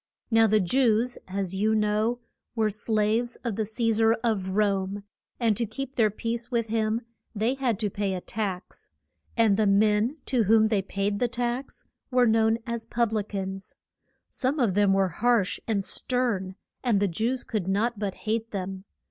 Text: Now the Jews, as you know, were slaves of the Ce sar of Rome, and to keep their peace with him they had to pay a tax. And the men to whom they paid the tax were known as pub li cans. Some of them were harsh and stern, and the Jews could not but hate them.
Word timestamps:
Now 0.31 0.47
the 0.47 0.59
Jews, 0.59 1.19
as 1.27 1.53
you 1.53 1.75
know, 1.75 2.21
were 2.55 2.71
slaves 2.71 3.35
of 3.43 3.55
the 3.55 3.67
Ce 3.67 3.97
sar 3.97 4.13
of 4.23 4.47
Rome, 4.55 5.03
and 5.39 5.55
to 5.55 5.67
keep 5.67 5.93
their 5.95 6.09
peace 6.09 6.49
with 6.49 6.69
him 6.69 7.01
they 7.35 7.53
had 7.53 7.77
to 7.81 7.89
pay 7.91 8.15
a 8.15 8.21
tax. 8.21 8.89
And 9.37 9.57
the 9.57 9.67
men 9.67 10.17
to 10.25 10.45
whom 10.45 10.69
they 10.69 10.81
paid 10.81 11.19
the 11.19 11.27
tax 11.27 11.85
were 12.09 12.25
known 12.25 12.57
as 12.65 12.87
pub 12.87 13.11
li 13.13 13.21
cans. 13.21 13.75
Some 14.27 14.59
of 14.59 14.73
them 14.73 14.91
were 14.91 15.09
harsh 15.09 15.59
and 15.67 15.85
stern, 15.85 16.55
and 16.83 16.99
the 16.99 17.07
Jews 17.07 17.43
could 17.43 17.67
not 17.67 17.99
but 17.99 18.15
hate 18.25 18.49
them. 18.49 18.85